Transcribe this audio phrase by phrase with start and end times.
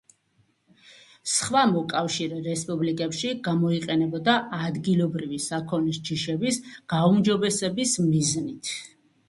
[1.33, 4.37] სხვა მოკავშირე რესპუბლიკებში გამოიყენებოდა
[4.71, 6.61] ადგილობრივი საქონლის ჯიშების
[6.97, 8.77] გაუმჯობესების მიზნით.